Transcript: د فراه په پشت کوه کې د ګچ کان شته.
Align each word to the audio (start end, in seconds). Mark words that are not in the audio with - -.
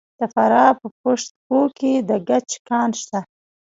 د 0.19 0.21
فراه 0.33 0.71
په 0.81 0.87
پشت 1.01 1.29
کوه 1.47 1.67
کې 1.77 1.93
د 2.09 2.11
ګچ 2.27 2.49
کان 2.67 2.89
شته. 3.01 3.19